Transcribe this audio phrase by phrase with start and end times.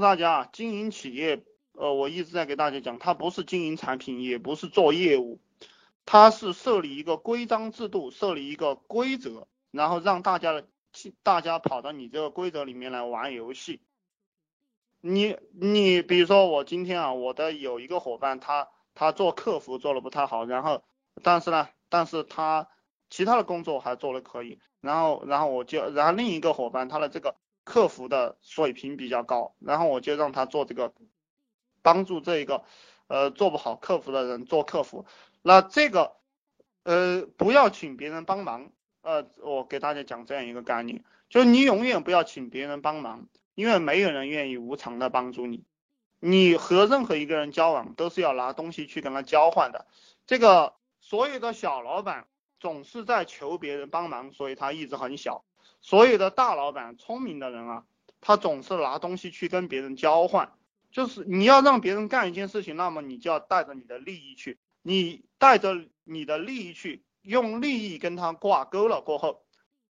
[0.00, 5.40] 大家，经营企业，呃，我一直在给大家讲，它不是经营产品，也不是做业务，
[6.06, 10.66] 它是设立一个规章制度，设立一个规则，然后让大家的
[11.22, 13.80] 大家跑到你这个规则里面来玩游戏。
[15.02, 20.82] 你你比如说我今天啊，我的有一个伙伴，他他做客服做的不太好，然后
[21.22, 22.68] 但是呢，但是他
[23.08, 30.92] 其他的工作还做的可以，然后然后我就然后另一个伙伴他的这个客服的水平比较高，然后我就让他做这个
[31.82, 32.64] 帮助这一个
[33.06, 35.06] 呃做不好客服的人做客服，
[35.42, 36.16] 那这个
[36.82, 38.70] 呃不要请别人帮忙，
[39.02, 43.28] 呃我给大家讲这样一个概念，就是你永远不要请别人帮忙。
[43.56, 45.64] 因为没有人愿意无偿的帮助你，
[46.18, 49.86] 你和任何一个人交往都是要拿东西去跟他交换的。
[50.26, 52.26] 这个所有的小老板
[52.58, 55.44] 总是在求别人帮忙，所以他一直很小。
[55.80, 57.84] 所有的大老板，聪明的人啊，
[58.20, 60.52] 他总是拿东西去跟别人交换。
[60.90, 69.42] 就是你要让别人干一件事情，那么你就要带着你的利益去，你带着你的利益去，用利益跟他挂钩了过后。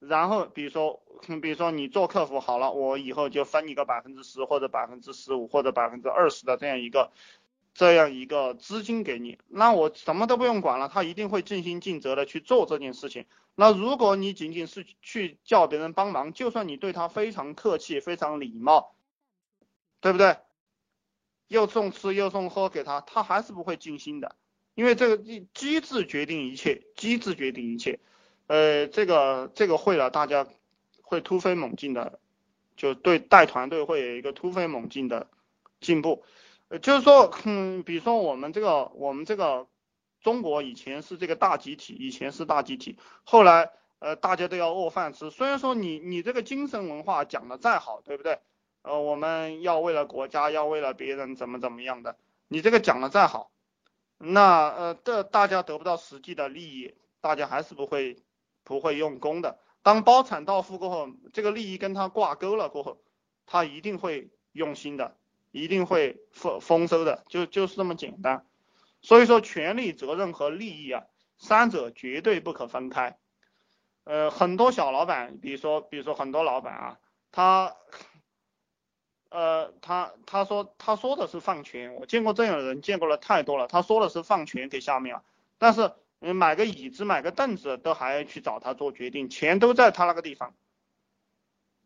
[0.00, 1.02] 然后，比如说，
[1.42, 7.12] 比如说你做客服好了，我以后就分你个百分之十或者百分之十五或者百分之二十的这样一个
[7.80, 13.24] 这样一个资金给你，那我什么都不用管了，他一定会尽心尽责的去做这件事情。
[13.54, 18.94] 那如果你仅仅是去叫别人帮忙，就算你对他非常客气、非常礼貌，
[20.02, 20.36] 对不对？
[21.48, 24.36] 又送吃又送喝给他，他还是不会尽心的，
[24.74, 25.16] 因为这个
[25.54, 27.98] 机制决定一切，机制决定一切。
[28.46, 30.46] 呃，这个这个会了，大家
[31.00, 32.20] 会突飞猛进的，
[32.76, 35.30] 就对带团队会有一个突飞猛进的
[35.80, 36.22] 进步。
[36.78, 39.66] 就是说，嗯，比如说我们这个我们这个
[40.20, 45.30] 中国以前是这个大集体，以前是大集体，后来呃大家都要饿饭吃。
[45.30, 48.38] 虽然说你你这个精神文化讲的再好，对不对？
[48.82, 52.16] 呃，我们要为了国家，要为了别人怎么怎么样的，
[52.48, 53.50] 你这个讲的再好，
[54.18, 58.22] 那呃这大家得不到实际的利益，大家还是不会。
[58.62, 59.58] 不会用功的。
[59.82, 62.98] 当包产到户过后，这个利益跟他挂钩了过后，
[63.46, 65.16] 他一定会用心的，
[65.50, 68.44] 一定会丰丰收的，就就是这么简单。
[69.02, 71.04] 所以说，权利、责任和利益啊，
[71.38, 73.18] 三者绝对不可分开。
[74.04, 76.98] 呃，很多小老板，比如说，比如说很多老板啊，
[77.32, 77.76] 他，
[79.28, 83.66] 呃，他他说他说的是放权，我见过这样的人，见过了太多了。
[83.66, 85.22] 他说的是放权给下面啊，
[85.58, 85.92] 但是。
[86.22, 90.54] 嗯，买个椅子，买个凳子，都还要去找他做决定，钱都在他那个地方，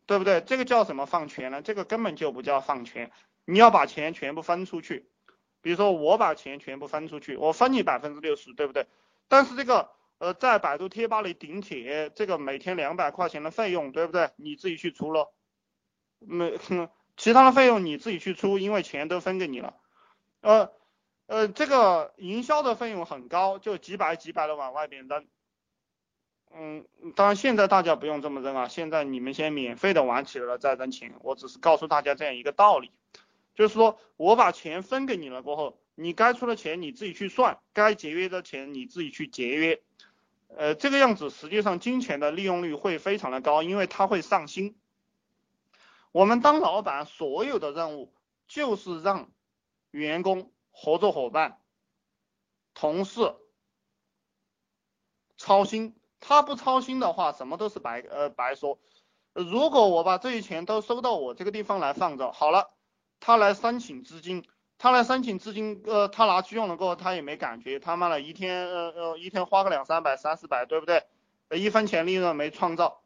[0.05, 0.41] 对不对？
[0.41, 1.61] 这个叫什么放权呢？
[1.61, 3.13] 这个根本就不叫放权，
[3.45, 5.09] 你要把钱全部分出去。
[5.61, 8.87] 比如说我把钱全部分出去，我分你百分之六十，对不对？
[9.27, 14.31] 但是这个呃，在百度贴吧里顶帖，这个每天两百块钱的费用，对不对？
[14.35, 15.33] 你自己去出了，
[16.19, 16.57] 没，
[17.17, 19.75] 其他的费用你自己去出，因为钱都分给你了，
[20.41, 20.71] 呃。
[21.27, 25.25] 呃，这个营销的费用很高，就几百几百的往外边扔。
[26.53, 26.85] 嗯，
[27.15, 31.15] 当然现在大家不用这么扔啊，现在你们先免费的玩起来了再扔钱。
[31.21, 32.91] 我只是告诉大家这样一个道理，
[33.55, 39.81] 就是说我把钱分给你了过后，你该出的钱你自己去算，该节约的钱你自己去节约。
[40.55, 44.77] 呃，这个样子实际上金钱的利用率会非常的高，因为它会上心。
[46.11, 48.13] 我们当老板所有的任务
[48.47, 49.31] 就是让
[49.89, 50.51] 员工。
[50.77, 51.61] 合作伙伴、
[52.73, 53.33] 同事
[55.37, 58.77] 操心，他不操心的话，什么都是白呃白说。
[59.31, 62.74] 如果我把这些钱都收到我这个地方来放着，好了，
[63.25, 64.45] 他来申请资金，
[64.77, 71.03] 他来申请资金，呃，他拿去用了过后，他也没感觉，他妈的一天呃呃一天花个两三百、三四百，对不对？
[71.49, 73.01] 一分钱利润没创造，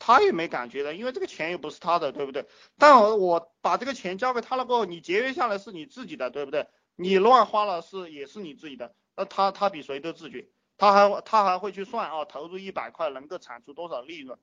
[0.00, 2.48] 他也没感觉的，因为这个钱又不是他的，对不对？
[2.76, 6.66] 但我把这个钱交给他了过后，你节约下来是你自己的，对不对？
[6.96, 14.36] 你乱花了是也是你自己的，那他他比谁都自觉，他还他还会去算啊，投入一百块能够产出多少利润，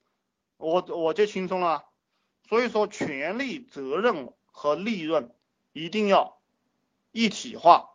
[0.56, 1.84] 我我就轻松了。
[2.47, 5.34] 所以说，权利、责任和利润
[5.72, 6.38] 一定要
[7.13, 7.92] 一体化，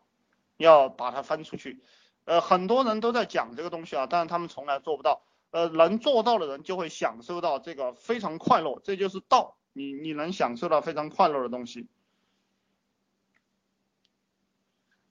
[0.57, 1.83] 要把它分出去。
[2.25, 5.23] 呃，很多人都在讲这个东西啊，但是他们从来做不到。
[5.51, 11.87] 呃，能做到的人就会享受到这个非常快乐，这就是道，你你能享受到非常快乐的东西。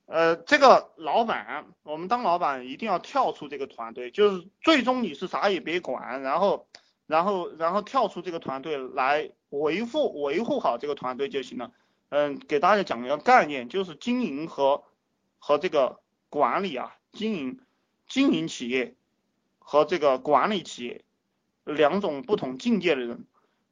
[0.07, 6.68] 呃，这个老板，我们当老板一定要跳出这个团队，就是最终你是啥也别管，然后，
[7.06, 11.72] 然后，然后跳出这个团队来维护维护好这个团队就行了。
[12.10, 14.84] 嗯，给大家讲一个概念，就是经营和
[15.40, 17.60] 和这个管理啊，经营
[18.08, 18.96] 经营企业
[19.60, 21.04] 和这个管理企业
[21.64, 23.26] 两种不同境界的人。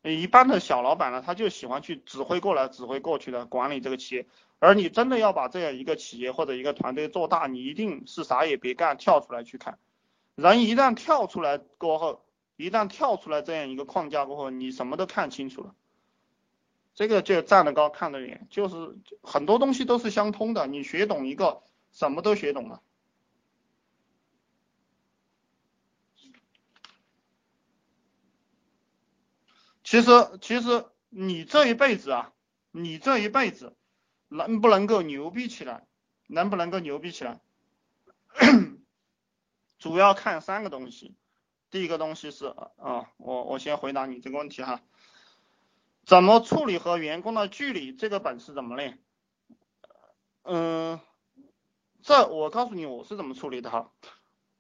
[0.03, 4.25] 一般的小老板呢，他就喜欢去指挥过来、指挥过去的管理这个企业。
[4.57, 9.77] 而你真的要把这样一个企业或者一个团队做大，你一定是啥也别干，跳出来去看。
[10.35, 12.23] 人一旦跳出来过后，
[12.61, 15.75] 一旦跳出来这样一个框架过后，你什么都看清楚了。
[16.93, 20.67] 这个就站得高看得远，就是很多东西都是相通的。
[20.67, 22.81] 你学懂一个，什么都学懂了。
[29.83, 30.09] 其实，
[30.41, 32.33] 其实你这一辈子啊，
[32.71, 33.75] 你这一辈子
[34.27, 35.87] 能不能够牛逼起来，
[36.27, 37.41] 能不能够牛逼起来，
[39.79, 41.15] 主要看三个东西。
[41.71, 42.45] 第一个东西是
[42.77, 44.81] 啊，我我先回答你这个问题哈，
[46.05, 47.93] 怎么处理和员工的距离？
[47.93, 48.99] 这个本事怎么练？
[50.43, 50.99] 嗯，
[52.01, 53.91] 这我告诉你我是怎么处理的哈，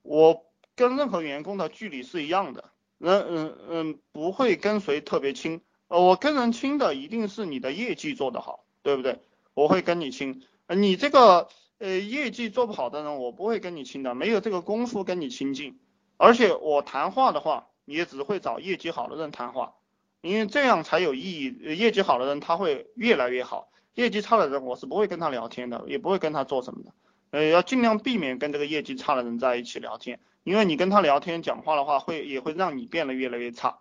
[0.01, 2.71] 我跟任何员工的距离是一样的。
[3.03, 9.19] 嗯嗯嗯，不会跟谁特别亲，呃，我跟人亲的一定是你的业绩做得好，对不对？
[9.53, 11.49] 我会跟你亲，你这个
[11.79, 15.79] 呃业绩做不好的人，我不会跟你亲的，没有这个功夫跟你亲近。
[16.21, 19.73] 而且我谈话的话，也只会找业绩好的人谈话，
[20.21, 21.75] 因为这样才有意义。
[21.75, 26.91] 业绩好的人他会越来越好，业绩差的人我是不会跟他聊天的，也不会跟他做什么的。
[27.31, 30.19] 呃，要尽量避免跟这个业绩差的人在一起聊天。
[30.43, 33.79] 因为你跟他聊天讲话的话，会也会让你变得越来越差。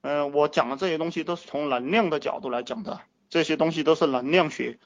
[0.00, 4.78] 嗯，我讲的这些东西都是从能量的角度来讲的，这些东西都是能量学。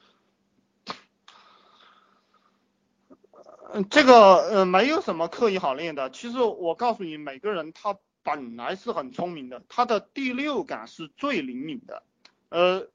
[3.73, 4.13] 嗯，这个
[4.49, 6.09] 呃没有什么刻意好练的。
[6.09, 12.03] 其实我告诉你，每个人他本来是很聪明的，他的第六感是最灵敏的。
[12.49, 12.87] 呃，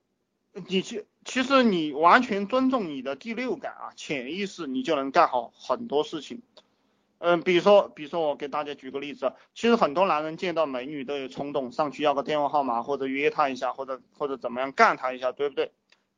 [0.53, 6.43] 你其其实你完全尊重你的第六感啊，潜意识你就能干好很多事情。
[7.19, 15.73] 嗯，比如说，比如说，我给大家举个例子，其实很多男人见到美女都有冲动，上去要个电话号码，或者约她一下，或者或者怎么样干她一下，对不对？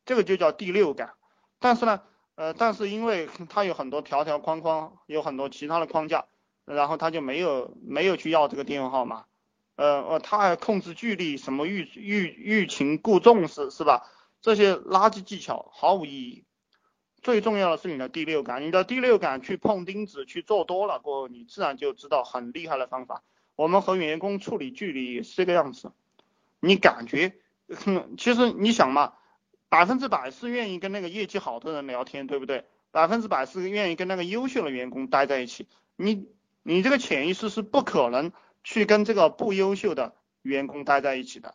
[0.05, 1.13] 这个就叫第六感。
[1.61, 2.03] 但是呢，
[2.39, 6.27] 呃，但是因为他有很多条条框框，有很多其他的框架，
[6.65, 9.25] 然后他就没有没有去要这个电话号码，
[9.75, 14.07] 呃呃，他还控制距离，什么欲欲欲擒故纵是是吧？
[14.41, 16.45] 这些垃圾技巧毫无意义。
[17.23, 23.25] 最重要的是你的第六感，你的第六感去碰钉子去做多了过后，你自然就知道很厉害的方法。
[23.57, 25.91] 我们和员工处理距离也是这个样子，
[26.61, 27.35] 你感觉，
[28.17, 29.15] 其实你想嘛，
[29.69, 32.67] 百分之百是愿意跟那个业绩好的人聊天，对不对？
[32.91, 35.69] 百分之百是愿意跟那个优秀的员工待在一起。
[35.97, 36.29] 你
[36.63, 38.33] 你这个潜意识是不可能
[38.65, 41.55] 去跟这个不优秀的员工待在一起的，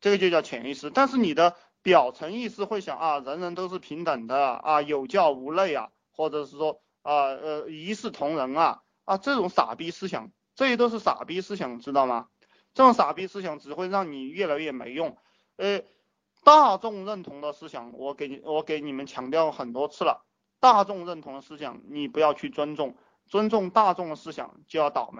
[0.00, 0.90] 这个就叫潜意识。
[0.90, 1.56] 但是你的。
[1.84, 12.30] 表层意识会想啊，人人都是平等的啊，有教无类啊，或者是说啊呃一视同仁啊啊这种傻逼思想，这些都是傻逼思想，知道吗？
[12.72, 15.18] 这种傻逼思想只会让你越来越没用。
[15.56, 15.82] 呃，
[16.42, 20.24] 大众认同的思想，我给你我给你们强调很多次了，
[20.60, 22.96] 大众认同的思想你不要去尊重，
[23.26, 25.12] 尊重大众的思想就要倒霉。